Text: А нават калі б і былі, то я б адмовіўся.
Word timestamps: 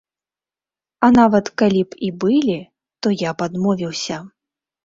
А 1.07 1.09
нават 1.17 1.51
калі 1.63 1.81
б 1.91 1.99
і 2.09 2.11
былі, 2.23 2.57
то 3.01 3.07
я 3.27 3.35
б 3.37 3.51
адмовіўся. 3.51 4.21